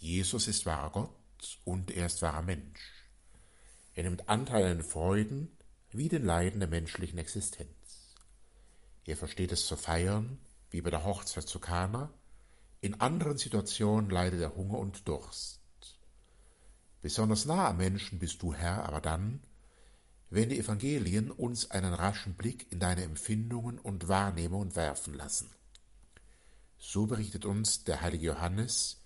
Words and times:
Jesus 0.00 0.48
ist 0.48 0.64
wahrer 0.64 0.90
Gott 0.90 1.58
und 1.64 1.90
er 1.90 2.06
ist 2.06 2.22
wahrer 2.22 2.40
Mensch. 2.40 2.80
Er 3.94 4.04
nimmt 4.04 4.30
Anteil 4.30 4.64
an 4.64 4.78
den 4.78 4.82
Freuden 4.82 5.54
wie 5.90 6.08
den 6.08 6.24
Leiden 6.24 6.58
der 6.58 6.70
menschlichen 6.70 7.18
Existenz. 7.18 8.14
Er 9.04 9.18
versteht 9.18 9.52
es 9.52 9.66
zu 9.66 9.76
feiern, 9.76 10.38
wie 10.70 10.80
bei 10.80 10.88
der 10.88 11.04
Hochzeit 11.04 11.46
zu 11.46 11.58
Kana. 11.58 12.10
In 12.80 12.98
anderen 13.02 13.36
Situationen 13.36 14.08
leidet 14.08 14.40
er 14.40 14.56
Hunger 14.56 14.78
und 14.78 15.06
Durst. 15.06 15.60
Besonders 17.02 17.44
nah 17.44 17.68
am 17.68 17.76
Menschen 17.76 18.18
bist 18.18 18.40
du, 18.40 18.54
Herr, 18.54 18.86
aber 18.86 19.02
dann, 19.02 19.42
wenn 20.30 20.48
die 20.48 20.58
Evangelien 20.58 21.30
uns 21.30 21.70
einen 21.70 21.92
raschen 21.92 22.36
Blick 22.36 22.72
in 22.72 22.80
deine 22.80 23.02
Empfindungen 23.02 23.78
und 23.78 24.08
Wahrnehmungen 24.08 24.74
werfen 24.76 25.12
lassen. 25.12 25.50
So 26.78 27.06
berichtet 27.06 27.44
uns 27.44 27.84
der 27.84 28.00
heilige 28.00 28.28
Johannes 28.28 28.99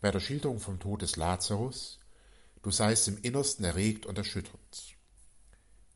bei 0.00 0.10
der 0.10 0.20
Schilderung 0.20 0.60
vom 0.60 0.78
Tod 0.78 1.02
des 1.02 1.16
Lazarus, 1.16 1.98
du 2.62 2.70
seist 2.70 3.08
im 3.08 3.18
Innersten 3.22 3.64
erregt 3.64 4.06
und 4.06 4.18
erschüttert. 4.18 4.96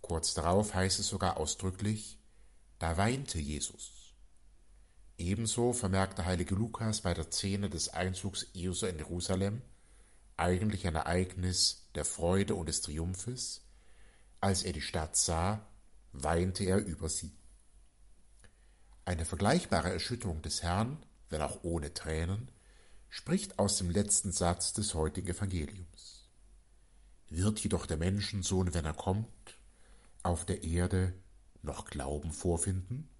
Kurz 0.01 0.35
darauf 0.35 0.75
heißt 0.75 0.99
es 0.99 1.09
sogar 1.09 1.37
ausdrücklich, 1.37 2.19
da 2.79 2.97
weinte 2.97 3.39
Jesus. 3.39 4.15
Ebenso 5.19 5.73
vermerkt 5.73 6.19
der 6.19 6.27
heilige 6.27 6.55
Lukas 6.55 7.03
bei 7.03 7.15
der 7.15 7.31
Szene 7.31 7.71
des 7.71 7.91
Einzugs 7.91 8.49
Jesu 8.53 8.87
in 8.87 8.99
Jerusalem, 8.99 9.63
eigentlich 10.37 10.87
ein 10.87 10.97
Ereignis 10.97 11.89
der 11.95 12.05
Freude 12.05 12.57
und 12.57 12.69
des 12.69 12.81
Triumphes, 12.81 13.61
als 14.41 14.65
er 14.65 14.73
die 14.73 14.81
Stadt 14.81 15.17
sah, 15.17 15.65
weinte 16.13 16.65
er 16.65 16.79
über 16.79 17.09
sie. 17.09 17.33
Eine 19.05 19.25
vergleichbare 19.25 19.93
Erschütterung 19.93 20.43
des 20.43 20.63
Herrn, 20.63 21.05
wenn 21.29 21.43
auch 21.43 21.63
ohne 21.63 21.95
Tränen, 21.95 22.51
spricht 23.13 23.59
aus 23.59 23.77
dem 23.77 23.91
letzten 23.91 24.33
Satz 24.33 24.73
des 24.73 24.95
heutigen 24.95 25.29
Evangeliums. 25.29 26.31
Wird 27.29 27.61
jedoch 27.61 27.85
der 27.85 27.99
Menschensohn, 27.99 28.73
wenn 28.73 28.87
er 28.87 28.95
kommt, 28.95 29.59
auf 30.23 30.47
der 30.47 30.65
Erde 30.65 31.13
noch 31.61 31.85
Glauben 31.85 32.33
vorfinden? 32.33 33.11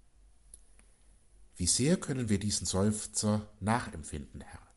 Wie 1.55 1.67
sehr 1.67 1.97
können 1.97 2.27
wir 2.27 2.39
diesen 2.39 2.65
Seufzer 2.65 3.47
nachempfinden, 3.59 4.41
Herr? 4.41 4.67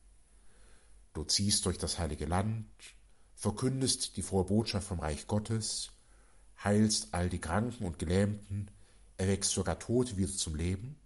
Du 1.14 1.24
ziehst 1.24 1.64
durch 1.64 1.78
das 1.78 1.98
heilige 1.98 2.26
Land, 2.26 2.66
verkündest 3.34 4.18
die 4.18 4.22
frohe 4.22 4.44
Botschaft 4.44 4.86
vom 4.86 5.00
Reich 5.00 5.26
Gottes, 5.26 5.92
heilst 6.62 7.14
all 7.14 7.30
die 7.30 7.40
Kranken 7.40 7.86
und 7.86 7.98
Gelähmten, 7.98 8.70
erweckst 9.16 9.52
sogar 9.52 9.78
Tote 9.78 10.18
wieder 10.18 10.30
zum 10.30 10.56
Leben, 10.56 10.96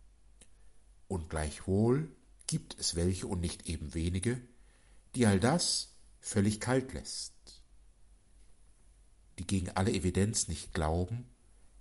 und 1.06 1.30
gleichwohl 1.30 2.10
gibt 2.50 2.80
es 2.80 2.96
welche 2.96 3.28
und 3.28 3.40
nicht 3.40 3.68
eben 3.68 3.94
wenige, 3.94 4.42
die 5.14 5.24
all 5.24 5.38
das 5.38 5.94
völlig 6.18 6.58
kalt 6.58 6.92
lässt, 6.92 7.32
die 9.38 9.46
gegen 9.46 9.70
alle 9.70 9.92
Evidenz 9.92 10.48
nicht 10.48 10.74
glauben, 10.74 11.28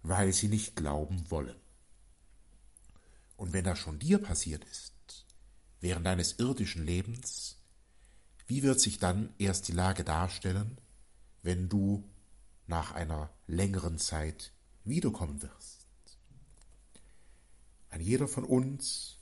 weil 0.04 0.32
sie 0.32 0.48
nicht 0.48 0.76
glauben 0.76 1.32
wollen. 1.32 1.60
Und 3.36 3.52
wenn 3.52 3.64
das 3.64 3.80
schon 3.80 3.98
dir 3.98 4.20
passiert 4.20 4.64
ist, 4.66 5.26
während 5.82 6.06
deines 6.06 6.38
irdischen 6.38 6.86
Lebens, 6.86 7.58
wie 8.46 8.62
wird 8.62 8.80
sich 8.80 9.00
dann 9.00 9.34
erst 9.40 9.70
die 9.70 9.74
Lage 9.74 10.04
darstellen, 10.04 10.78
wenn 11.42 11.68
du 11.68 12.08
nach 12.68 12.92
einer 12.92 13.32
längeren 13.48 13.98
Zeit 13.98 14.52
wiederkommen 14.84 15.42
wirst? 15.42 15.88
Ein 17.90 18.02
jeder 18.02 18.28
von 18.28 18.44
uns 18.44 19.19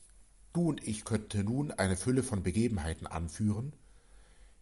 Du 0.53 0.69
und 0.69 0.85
ich 0.87 1.05
könnten 1.05 1.45
nun 1.45 1.71
eine 1.71 1.97
Fülle 1.97 2.23
von 2.23 2.43
Begebenheiten 2.43 3.07
anführen, 3.07 3.73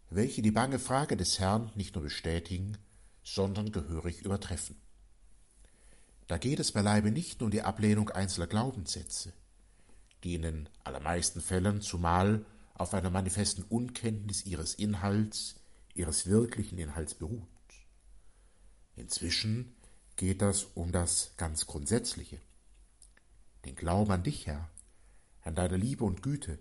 welche 0.10 0.42
die 0.42 0.52
bange 0.52 0.80
Frage 0.80 1.18
des 1.18 1.40
Herrn 1.40 1.72
nicht 1.76 1.96
nur 1.96 2.04
bestätigen, 2.04 2.78
sondern 3.24 3.72
gehörig 3.72 4.22
übertreffen. 4.22 4.76
Da 6.28 6.38
geht 6.38 6.60
es 6.60 6.72
beileibe 6.72 7.12
nicht 7.12 7.40
nur 7.40 7.48
um 7.48 7.52
die 7.52 7.62
Ablehnung 7.62 8.10
einzelner 8.10 8.48
Glaubenssätze, 8.48 9.34
die 10.24 10.36
in 10.36 10.42
den 10.42 10.70
allermeisten 10.84 11.42
Fällen 11.42 11.82
zumal 11.82 12.46
auf 12.74 12.94
einer 12.94 13.10
manifesten 13.10 13.64
Unkenntnis 13.64 14.46
ihres 14.46 14.74
Inhalts, 14.74 15.56
ihres 15.94 16.26
wirklichen 16.28 16.78
Inhalts 16.78 17.14
beruht. 17.14 17.48
Inzwischen 18.96 19.76
geht 20.16 20.42
das 20.42 20.64
um 20.76 20.92
das 20.92 21.34
ganz 21.38 21.68
Grundsätzliche. 21.68 22.40
Den 23.66 23.76
Glauben 23.76 24.12
an 24.12 24.24
dich, 24.24 24.48
Herr, 24.48 24.70
an 25.46 25.56
deine 25.56 25.78
Liebe 25.78 26.04
und 26.04 26.24
Güte, 26.24 26.60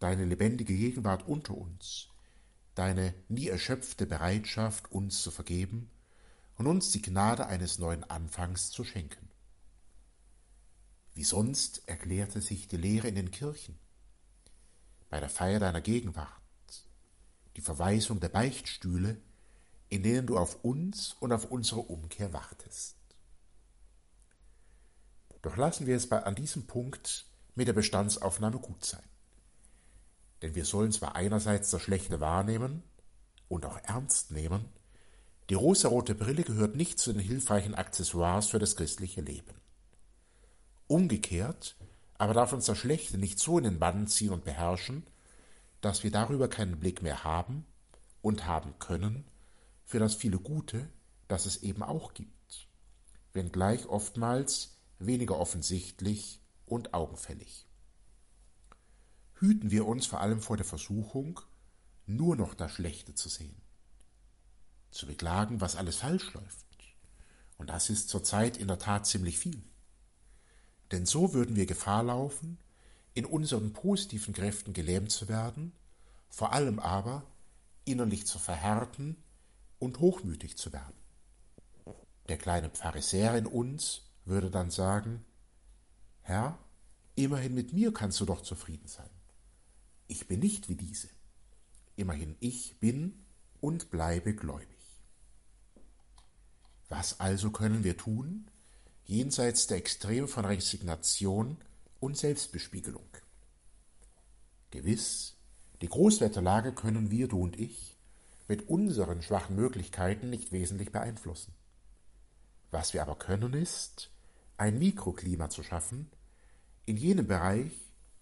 deine 0.00 0.24
lebendige 0.24 0.76
Gegenwart 0.76 1.26
unter 1.26 1.56
uns, 1.56 2.08
deine 2.74 3.14
nie 3.28 3.46
erschöpfte 3.48 4.06
Bereitschaft, 4.06 4.90
uns 4.92 5.22
zu 5.22 5.30
vergeben 5.30 5.90
und 6.56 6.66
uns 6.66 6.90
die 6.90 7.00
Gnade 7.00 7.46
eines 7.46 7.78
neuen 7.78 8.04
Anfangs 8.04 8.70
zu 8.70 8.84
schenken. 8.84 9.30
Wie 11.14 11.24
sonst 11.24 11.88
erklärte 11.88 12.40
sich 12.40 12.68
die 12.68 12.76
Lehre 12.76 13.08
in 13.08 13.14
den 13.14 13.30
Kirchen, 13.30 13.78
bei 15.08 15.20
der 15.20 15.30
Feier 15.30 15.60
deiner 15.60 15.80
Gegenwart, 15.80 16.28
die 17.56 17.60
Verweisung 17.60 18.18
der 18.18 18.28
Beichtstühle, 18.28 19.20
in 19.88 20.02
denen 20.02 20.26
du 20.26 20.36
auf 20.36 20.64
uns 20.64 21.14
und 21.20 21.32
auf 21.32 21.50
unsere 21.50 21.80
Umkehr 21.80 22.32
wartest. 22.32 22.96
Doch 25.42 25.56
lassen 25.56 25.86
wir 25.86 25.96
es 25.96 26.08
bei, 26.08 26.22
an 26.24 26.34
diesem 26.34 26.66
Punkt 26.66 27.27
mit 27.58 27.68
der 27.68 27.74
Bestandsaufnahme 27.74 28.58
gut 28.58 28.84
sein. 28.84 29.02
Denn 30.40 30.54
wir 30.54 30.64
sollen 30.64 30.92
zwar 30.92 31.16
einerseits 31.16 31.70
das 31.70 31.82
Schlechte 31.82 32.20
wahrnehmen 32.20 32.82
und 33.48 33.66
auch 33.66 33.78
ernst 33.82 34.30
nehmen, 34.30 34.64
die 35.50 35.54
rosarote 35.54 36.14
Brille 36.14 36.44
gehört 36.44 36.76
nicht 36.76 36.98
zu 36.98 37.12
den 37.12 37.20
hilfreichen 37.20 37.74
Accessoires 37.74 38.46
für 38.46 38.58
das 38.58 38.76
christliche 38.76 39.20
Leben. 39.20 39.54
Umgekehrt 40.86 41.76
aber 42.18 42.34
darf 42.34 42.52
uns 42.52 42.66
das 42.66 42.78
Schlechte 42.78 43.16
nicht 43.16 43.38
so 43.38 43.58
in 43.58 43.64
den 43.64 43.78
Bann 43.78 44.08
ziehen 44.08 44.30
und 44.30 44.44
beherrschen, 44.44 45.04
dass 45.80 46.02
wir 46.02 46.10
darüber 46.10 46.48
keinen 46.48 46.78
Blick 46.80 47.02
mehr 47.02 47.22
haben 47.22 47.64
und 48.22 48.46
haben 48.46 48.74
können 48.80 49.24
für 49.84 50.00
das 50.00 50.14
viele 50.14 50.38
Gute, 50.38 50.88
das 51.28 51.46
es 51.46 51.62
eben 51.62 51.84
auch 51.84 52.14
gibt, 52.14 52.68
wenngleich 53.32 53.86
oftmals 53.86 54.76
weniger 54.98 55.38
offensichtlich 55.38 56.40
und 56.70 56.94
augenfällig. 56.94 57.66
Hüten 59.34 59.70
wir 59.70 59.86
uns 59.86 60.06
vor 60.06 60.20
allem 60.20 60.40
vor 60.40 60.56
der 60.56 60.66
Versuchung, 60.66 61.40
nur 62.06 62.36
noch 62.36 62.54
das 62.54 62.72
Schlechte 62.72 63.14
zu 63.14 63.28
sehen, 63.28 63.60
zu 64.90 65.06
beklagen, 65.06 65.60
was 65.60 65.76
alles 65.76 65.96
falsch 65.96 66.32
läuft. 66.34 66.66
Und 67.56 67.70
das 67.70 67.90
ist 67.90 68.08
zurzeit 68.08 68.56
in 68.56 68.68
der 68.68 68.78
Tat 68.78 69.06
ziemlich 69.06 69.38
viel. 69.38 69.62
Denn 70.90 71.06
so 71.06 71.34
würden 71.34 71.56
wir 71.56 71.66
Gefahr 71.66 72.02
laufen, 72.02 72.58
in 73.14 73.26
unseren 73.26 73.72
positiven 73.72 74.32
Kräften 74.32 74.72
gelähmt 74.72 75.10
zu 75.10 75.28
werden, 75.28 75.72
vor 76.30 76.52
allem 76.52 76.78
aber 76.78 77.26
innerlich 77.84 78.26
zu 78.26 78.38
verhärten 78.38 79.16
und 79.78 79.98
hochmütig 79.98 80.56
zu 80.56 80.72
werden. 80.72 80.94
Der 82.28 82.38
kleine 82.38 82.70
Pharisäer 82.70 83.36
in 83.36 83.46
uns 83.46 84.02
würde 84.24 84.50
dann 84.50 84.70
sagen, 84.70 85.24
Herr, 86.28 86.58
immerhin 87.14 87.54
mit 87.54 87.72
mir 87.72 87.90
kannst 87.90 88.20
du 88.20 88.26
doch 88.26 88.42
zufrieden 88.42 88.86
sein. 88.86 89.08
Ich 90.08 90.28
bin 90.28 90.40
nicht 90.40 90.68
wie 90.68 90.74
diese. 90.74 91.08
Immerhin 91.96 92.36
ich 92.40 92.78
bin 92.80 93.24
und 93.62 93.90
bleibe 93.90 94.34
gläubig. 94.34 94.68
Was 96.90 97.18
also 97.18 97.50
können 97.50 97.82
wir 97.82 97.96
tun, 97.96 98.50
jenseits 99.06 99.68
der 99.68 99.78
Extreme 99.78 100.28
von 100.28 100.44
Resignation 100.44 101.56
und 101.98 102.18
Selbstbespiegelung? 102.18 103.08
Gewiss, 104.70 105.34
die 105.80 105.88
Großwetterlage 105.88 106.74
können 106.74 107.10
wir, 107.10 107.28
du 107.28 107.40
und 107.40 107.58
ich, 107.58 107.96
mit 108.48 108.68
unseren 108.68 109.22
schwachen 109.22 109.56
Möglichkeiten 109.56 110.28
nicht 110.28 110.52
wesentlich 110.52 110.92
beeinflussen. 110.92 111.54
Was 112.70 112.92
wir 112.92 113.00
aber 113.00 113.16
können, 113.16 113.54
ist, 113.54 114.10
ein 114.58 114.78
Mikroklima 114.78 115.48
zu 115.48 115.62
schaffen, 115.62 116.10
in 116.88 116.96
jenem 116.96 117.26
Bereich, 117.26 117.70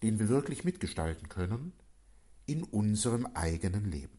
den 0.03 0.19
wir 0.19 0.27
wirklich 0.27 0.65
mitgestalten 0.65 1.29
können, 1.29 1.71
in 2.45 2.63
unserem 2.63 3.25
eigenen 3.27 3.89
Leben. 3.89 4.17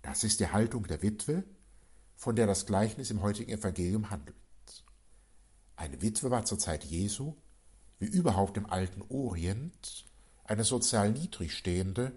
Das 0.00 0.24
ist 0.24 0.40
die 0.40 0.48
Haltung 0.48 0.86
der 0.86 1.02
Witwe, 1.02 1.44
von 2.16 2.36
der 2.36 2.46
das 2.46 2.64
Gleichnis 2.64 3.10
im 3.10 3.20
heutigen 3.20 3.52
Evangelium 3.52 4.08
handelt. 4.08 4.36
Eine 5.76 6.00
Witwe 6.00 6.30
war 6.30 6.46
zur 6.46 6.58
Zeit 6.58 6.84
Jesu, 6.84 7.34
wie 7.98 8.06
überhaupt 8.06 8.56
im 8.56 8.64
alten 8.64 9.02
Orient, 9.10 10.06
eine 10.44 10.64
sozial 10.64 11.12
niedrig 11.12 11.54
stehende 11.54 12.12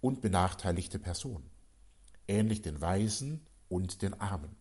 und 0.00 0.22
benachteiligte 0.22 0.98
Person, 0.98 1.42
ähnlich 2.26 2.62
den 2.62 2.80
Weisen 2.80 3.46
und 3.68 4.00
den 4.00 4.18
Armen. 4.18 4.56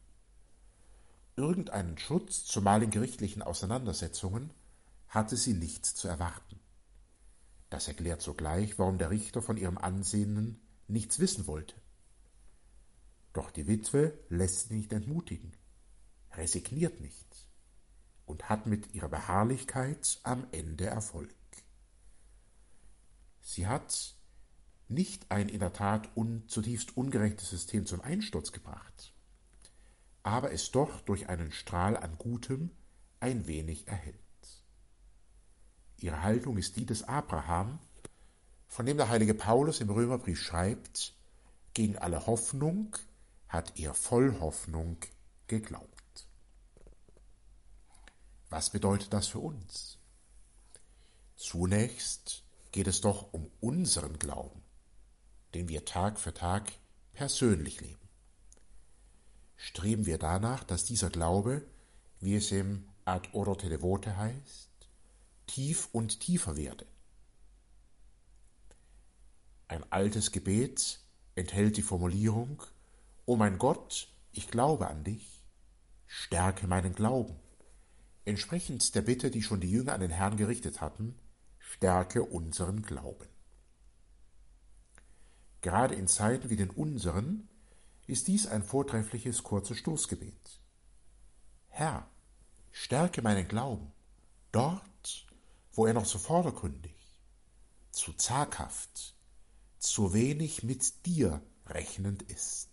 Irgendeinen 1.38 1.98
Schutz, 1.98 2.44
zumal 2.44 2.84
in 2.84 2.92
gerichtlichen 2.92 3.42
Auseinandersetzungen, 3.42 4.52
hatte 5.16 5.38
sie 5.38 5.54
nicht 5.54 5.86
zu 5.86 6.08
erwarten. 6.08 6.60
Das 7.70 7.88
erklärt 7.88 8.22
sogleich, 8.22 8.78
warum 8.78 8.98
der 8.98 9.10
Richter 9.10 9.42
von 9.42 9.58
ihrem 9.58 9.78
Ansehen 9.78 10.62
nichts 10.88 11.20
wissen 11.20 11.48
wollte. 11.48 11.76
Doch 13.34 13.52
die 13.52 13.68
Witwe 13.68 14.18
lässt 14.30 14.60
sich 14.60 14.72
nicht 14.72 14.94
entmutigen, 14.94 15.52
resigniert 16.34 17.02
nicht 17.02 17.50
und 18.26 18.50
hat 18.50 18.66
mit 18.66 18.94
ihrer 18.94 19.10
Beharrlichkeit 19.10 20.20
am 20.24 20.48
Ende 20.52 20.86
Erfolg. 20.86 21.34
Sie 23.42 23.68
hat 23.68 24.16
nicht 24.88 25.32
ein 25.32 25.50
in 25.50 25.60
der 25.60 25.74
Tat 25.74 26.16
un, 26.16 26.48
zutiefst 26.48 26.96
ungerechtes 26.96 27.50
System 27.50 27.86
zum 27.86 28.02
Einsturz 28.02 28.52
gebracht, 28.52 29.14
aber 30.24 30.52
es 30.52 30.72
doch 30.72 31.02
durch 31.02 31.30
einen 31.30 31.52
Strahl 31.52 31.98
an 31.98 32.18
Gutem 32.18 32.72
ein 33.20 33.48
wenig 33.48 33.88
erhellt. 33.88 34.25
Ihre 35.98 36.22
Haltung 36.22 36.58
ist 36.58 36.76
die 36.76 36.86
des 36.86 37.04
Abraham, 37.04 37.80
von 38.68 38.86
dem 38.86 38.98
der 38.98 39.10
heilige 39.10 39.34
Paulus 39.34 39.80
im 39.80 39.90
Römerbrief 39.90 40.42
schreibt, 40.42 41.14
gegen 41.74 41.98
alle 41.98 42.26
Hoffnung 42.26 42.96
hat 43.48 43.80
er 43.80 43.94
voll 43.94 44.40
Hoffnung 44.40 44.98
geglaubt. 45.48 46.28
Was 48.50 48.70
bedeutet 48.70 49.14
das 49.14 49.28
für 49.28 49.40
uns? 49.40 49.98
Zunächst 51.36 52.44
geht 52.72 52.88
es 52.88 53.02
doch 53.02 53.34
um 53.34 53.50
unseren 53.60 54.20
Glauben, 54.20 54.62
den 55.54 55.68
wir 55.68 55.86
Tag 55.86 56.20
für 56.20 56.34
Tag 56.34 56.72
persönlich 57.14 57.82
leben. 57.82 58.10
Streben 59.56 60.06
wir 60.06 60.18
danach, 60.18 60.64
dass 60.64 60.86
dieser 60.86 61.10
Glaube, 61.10 61.66
wie 62.20 62.36
es 62.36 62.52
im 62.52 62.88
Ad 63.06 63.30
Orote 63.34 63.70
Devote 63.70 64.18
heißt, 64.18 64.70
tief 65.48 65.90
und 65.92 66.20
tiefer 66.20 66.58
werde. 66.58 66.86
Ein 69.68 69.84
altes 69.92 70.32
Gebet 70.32 71.00
enthält 71.36 71.78
die 71.78 71.82
Formulierung 71.82 72.62
O 73.26 73.36
mein 73.36 73.58
Gott, 73.58 74.08
ich 74.32 74.50
glaube 74.50 74.88
an 74.88 75.04
dich, 75.04 75.44
stärke 76.06 76.68
meinen 76.68 76.94
Glauben. 76.94 77.36
Entsprechend 78.24 78.94
der 78.94 79.02
Bitte, 79.02 79.32
die 79.32 79.42
schon 79.42 79.60
die 79.60 79.72
Jünger 79.72 79.94
an 79.94 80.02
den 80.02 80.12
Herrn 80.12 80.38
gerichtet 80.38 80.82
hatten, 80.82 81.18
stärke 81.58 82.24
unseren 82.24 82.84
Glauben. 82.84 83.28
Gerade 85.62 85.96
in 85.96 86.08
Zeiten 86.08 86.52
wie 86.52 86.56
den 86.56 86.70
unseren 86.70 87.50
ist 88.06 88.28
dies 88.28 88.46
ein 88.46 88.64
vortreffliches 88.64 89.42
kurzes 89.42 89.78
Stoßgebet. 89.78 90.60
Herr, 91.70 92.08
stärke 92.72 93.24
meinen 93.24 93.48
Glauben, 93.48 93.92
dort, 94.52 94.84
wo 95.76 95.86
er 95.86 95.94
noch 95.94 96.06
so 96.06 96.18
vordergründig, 96.18 96.96
zu 97.92 98.14
zaghaft, 98.14 99.16
zu 99.78 100.14
wenig 100.14 100.64
mit 100.64 101.06
dir 101.06 101.42
rechnend 101.68 102.24
ist. 102.24 102.70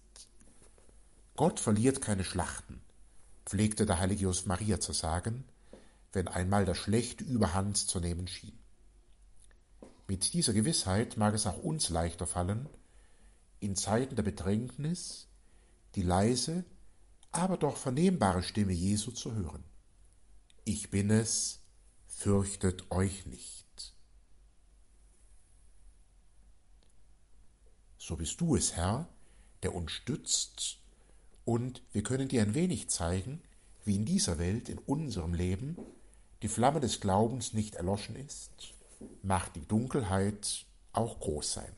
Gott 1.36 1.60
verliert 1.60 2.00
keine 2.00 2.24
Schlachten, 2.24 2.80
pflegte 3.44 3.86
der 3.86 3.98
heilige 3.98 4.24
Josef 4.24 4.46
Maria 4.46 4.80
zu 4.80 4.92
sagen, 4.92 5.44
wenn 6.12 6.28
einmal 6.28 6.64
das 6.64 6.78
Schlechte 6.78 7.24
überhand 7.24 7.76
zu 7.76 8.00
nehmen 8.00 8.28
schien. 8.28 8.58
Mit 10.06 10.32
dieser 10.34 10.52
Gewissheit 10.52 11.16
mag 11.16 11.34
es 11.34 11.46
auch 11.46 11.62
uns 11.62 11.88
leichter 11.88 12.26
fallen, 12.26 12.68
in 13.60 13.76
Zeiten 13.76 14.16
der 14.16 14.22
Bedrängnis 14.22 15.28
die 15.94 16.02
leise, 16.02 16.64
aber 17.30 17.56
doch 17.56 17.76
vernehmbare 17.76 18.42
Stimme 18.42 18.72
Jesu 18.72 19.10
zu 19.10 19.34
hören. 19.34 19.64
Ich 20.64 20.90
bin 20.90 21.10
es, 21.10 21.61
fürchtet 22.22 22.88
euch 22.92 23.26
nicht. 23.26 23.96
So 27.98 28.14
bist 28.14 28.40
du 28.40 28.54
es, 28.54 28.76
Herr, 28.76 29.08
der 29.64 29.74
uns 29.74 29.90
stützt, 29.90 30.78
und 31.44 31.82
wir 31.90 32.04
können 32.04 32.28
dir 32.28 32.42
ein 32.42 32.54
wenig 32.54 32.88
zeigen, 32.90 33.42
wie 33.84 33.96
in 33.96 34.04
dieser 34.04 34.38
Welt, 34.38 34.68
in 34.68 34.78
unserem 34.78 35.34
Leben, 35.34 35.76
die 36.42 36.48
Flamme 36.48 36.78
des 36.78 37.00
Glaubens 37.00 37.54
nicht 37.54 37.74
erloschen 37.74 38.14
ist, 38.14 38.72
macht 39.24 39.56
die 39.56 39.66
Dunkelheit 39.66 40.66
auch 40.92 41.18
groß 41.18 41.54
sein. 41.54 41.74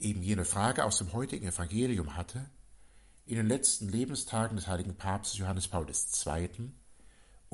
Eben 0.00 0.24
jene 0.24 0.44
Frage 0.44 0.84
aus 0.84 0.98
dem 0.98 1.12
heutigen 1.12 1.46
Evangelium 1.46 2.16
hatte, 2.16 2.50
in 3.26 3.36
den 3.36 3.46
letzten 3.46 3.88
Lebenstagen 3.88 4.56
des 4.56 4.66
heiligen 4.66 4.96
Papstes 4.96 5.38
Johannes 5.38 5.68
Paul 5.68 5.86
II 5.88 6.72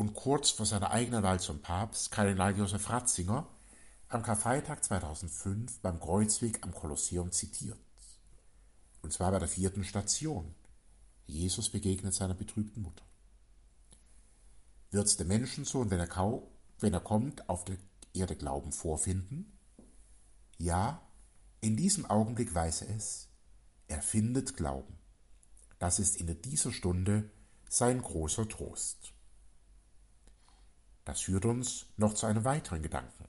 und 0.00 0.14
kurz 0.14 0.49
vor 0.49 0.64
seiner 0.64 0.93
eigenen 0.93 1.23
Wahl 1.23 1.41
zum 1.41 1.61
Papst 1.61 2.11
Kardinal 2.11 2.56
Josef 2.56 2.88
Ratzinger 2.88 3.47
am 4.08 4.23
Karfreitag 4.23 4.82
2005 4.82 5.81
beim 5.81 6.00
Kreuzweg 6.00 6.64
am 6.64 6.73
Kolosseum 6.73 7.32
zitiert. 7.32 7.76
Und 9.02 9.12
zwar 9.12 9.31
bei 9.31 9.38
der 9.38 9.47
vierten 9.47 9.85
Station. 9.85 10.55
Jesus 11.26 11.69
begegnet 11.69 12.14
seiner 12.14 12.32
betrübten 12.32 12.82
Mutter. 12.82 13.05
Wird 14.91 15.19
der 15.19 15.26
Menschensohn, 15.26 15.91
wenn 15.91 16.00
er, 16.00 16.06
kau, 16.06 16.50
wenn 16.79 16.94
er 16.94 17.00
kommt, 17.00 17.50
auf 17.50 17.67
der 17.67 17.76
Erde 18.14 18.37
Glauben 18.37 18.73
vorfinden? 18.73 19.53
Ja, 20.56 21.03
in 21.61 21.76
diesem 21.76 22.06
Augenblick 22.06 22.55
weiß 22.55 22.82
er 22.82 22.96
es. 22.96 23.29
Er 23.87 24.00
findet 24.00 24.56
Glauben. 24.56 24.96
Das 25.79 25.99
ist 25.99 26.17
in 26.17 26.41
dieser 26.41 26.73
Stunde 26.73 27.29
sein 27.69 28.00
großer 28.00 28.49
Trost. 28.49 29.12
Das 31.10 31.22
führt 31.22 31.44
uns 31.44 31.86
noch 31.96 32.14
zu 32.14 32.26
einem 32.26 32.44
weiteren 32.44 32.82
Gedanken. 32.82 33.24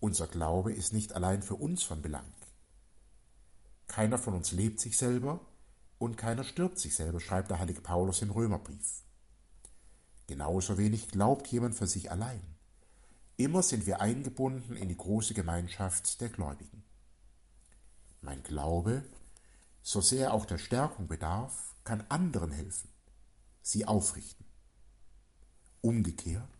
Unser 0.00 0.26
Glaube 0.26 0.72
ist 0.72 0.94
nicht 0.94 1.12
allein 1.12 1.42
für 1.42 1.56
uns 1.56 1.82
von 1.82 2.00
Belang. 2.00 2.32
Keiner 3.86 4.16
von 4.16 4.32
uns 4.32 4.50
lebt 4.50 4.80
sich 4.80 4.96
selber 4.96 5.40
und 5.98 6.16
keiner 6.16 6.42
stirbt 6.42 6.78
sich 6.78 6.94
selber, 6.94 7.20
schreibt 7.20 7.50
der 7.50 7.58
heilige 7.58 7.82
Paulus 7.82 8.22
im 8.22 8.30
Römerbrief. 8.30 9.02
Genauso 10.26 10.78
wenig 10.78 11.08
glaubt 11.08 11.48
jemand 11.48 11.74
für 11.74 11.86
sich 11.86 12.10
allein. 12.10 12.40
Immer 13.36 13.62
sind 13.62 13.84
wir 13.84 14.00
eingebunden 14.00 14.74
in 14.74 14.88
die 14.88 14.96
große 14.96 15.34
Gemeinschaft 15.34 16.22
der 16.22 16.30
Gläubigen. 16.30 16.82
Mein 18.22 18.42
Glaube, 18.42 19.04
so 19.82 20.00
sehr 20.00 20.28
er 20.28 20.32
auch 20.32 20.46
der 20.46 20.56
Stärkung 20.56 21.08
bedarf, 21.08 21.74
kann 21.84 22.06
anderen 22.08 22.52
helfen, 22.52 22.88
sie 23.60 23.84
aufrichten. 23.84 24.46
Umgekehrt 25.82 26.53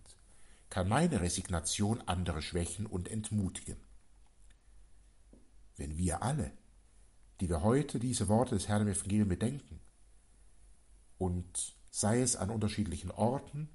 kann 0.74 0.88
meine 0.88 1.20
Resignation 1.20 2.02
andere 2.06 2.42
schwächen 2.42 2.84
und 2.84 3.08
entmutigen. 3.08 3.76
Wenn 5.76 5.96
wir 5.96 6.24
alle, 6.24 6.50
die 7.40 7.48
wir 7.48 7.62
heute 7.62 8.00
diese 8.00 8.26
Worte 8.26 8.56
des 8.56 8.66
Herrn 8.66 8.82
im 8.82 8.88
Evangelium 8.88 9.28
bedenken, 9.28 9.78
und 11.16 11.76
sei 11.92 12.20
es 12.20 12.34
an 12.34 12.50
unterschiedlichen 12.50 13.12
Orten 13.12 13.68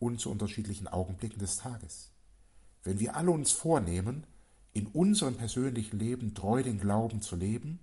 und 0.00 0.18
zu 0.18 0.28
unterschiedlichen 0.28 0.88
Augenblicken 0.88 1.38
des 1.38 1.58
Tages, 1.58 2.10
wenn 2.82 2.98
wir 2.98 3.14
alle 3.14 3.30
uns 3.30 3.52
vornehmen, 3.52 4.26
in 4.72 4.88
unserem 4.88 5.36
persönlichen 5.36 6.00
Leben 6.00 6.34
treu 6.34 6.64
den 6.64 6.80
Glauben 6.80 7.22
zu 7.22 7.36
leben 7.36 7.78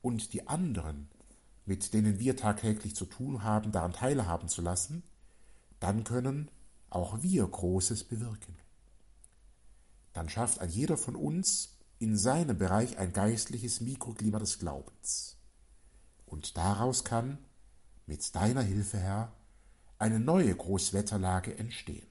und 0.00 0.32
die 0.32 0.48
anderen, 0.48 1.08
mit 1.66 1.94
denen 1.94 2.18
wir 2.18 2.36
tagtäglich 2.36 2.96
zu 2.96 3.04
tun 3.04 3.44
haben, 3.44 3.70
daran 3.70 3.92
teilhaben 3.92 4.48
zu 4.48 4.60
lassen, 4.60 5.04
dann 5.78 6.02
können 6.02 6.50
auch 6.94 7.22
wir 7.22 7.46
Großes 7.46 8.04
bewirken. 8.04 8.56
Dann 10.12 10.28
schafft 10.28 10.60
ein 10.60 10.68
jeder 10.68 10.96
von 10.96 11.16
uns 11.16 11.78
in 11.98 12.16
seinem 12.16 12.58
Bereich 12.58 12.98
ein 12.98 13.12
geistliches 13.12 13.80
Mikroklima 13.80 14.38
des 14.38 14.58
Glaubens. 14.58 15.38
Und 16.26 16.56
daraus 16.56 17.04
kann, 17.04 17.38
mit 18.06 18.34
deiner 18.34 18.62
Hilfe, 18.62 18.98
Herr, 18.98 19.32
eine 19.98 20.20
neue 20.20 20.54
Großwetterlage 20.54 21.56
entstehen. 21.56 22.06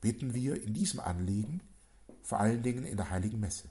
Bitten 0.00 0.34
wir 0.34 0.62
in 0.62 0.72
diesem 0.72 0.98
Anliegen, 1.00 1.60
vor 2.22 2.40
allen 2.40 2.62
Dingen 2.62 2.84
in 2.84 2.96
der 2.96 3.10
heiligen 3.10 3.38
Messe. 3.38 3.68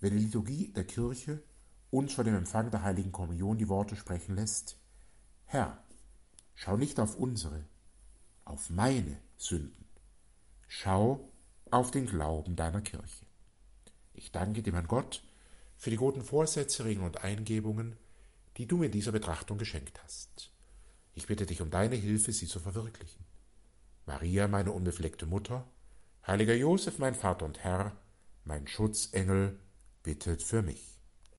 Wenn 0.00 0.16
die 0.16 0.24
Liturgie 0.24 0.68
der 0.72 0.84
Kirche 0.84 1.42
uns 1.90 2.12
vor 2.12 2.24
dem 2.24 2.34
Empfang 2.34 2.70
der 2.70 2.82
heiligen 2.82 3.12
Kommunion 3.12 3.58
die 3.58 3.68
Worte 3.68 3.96
sprechen 3.96 4.34
lässt, 4.34 4.76
Herr, 5.44 5.82
schau 6.54 6.76
nicht 6.76 6.98
auf 6.98 7.16
unsere, 7.16 7.64
auf 8.50 8.68
meine 8.68 9.16
Sünden. 9.36 9.86
Schau 10.66 11.32
auf 11.70 11.90
den 11.92 12.06
Glauben 12.06 12.56
deiner 12.56 12.80
Kirche. 12.80 13.24
Ich 14.12 14.32
danke 14.32 14.62
dir, 14.62 14.72
mein 14.72 14.88
Gott, 14.88 15.22
für 15.76 15.90
die 15.90 15.96
guten 15.96 16.22
Vorsätze, 16.22 16.84
Ringe 16.84 17.04
und 17.04 17.22
Eingebungen, 17.22 17.96
die 18.56 18.66
du 18.66 18.76
mir 18.76 18.86
in 18.86 18.92
dieser 18.92 19.12
Betrachtung 19.12 19.56
geschenkt 19.56 20.02
hast. 20.02 20.52
Ich 21.14 21.26
bitte 21.26 21.46
dich 21.46 21.62
um 21.62 21.70
deine 21.70 21.94
Hilfe, 21.94 22.32
sie 22.32 22.46
zu 22.46 22.58
verwirklichen. 22.58 23.24
Maria, 24.04 24.48
meine 24.48 24.72
unbefleckte 24.72 25.26
Mutter, 25.26 25.66
heiliger 26.26 26.54
Josef, 26.54 26.98
mein 26.98 27.14
Vater 27.14 27.46
und 27.46 27.60
Herr, 27.60 27.96
mein 28.44 28.66
Schutzengel, 28.66 29.60
bittet 30.02 30.42
für 30.42 30.62
mich. 30.62 30.99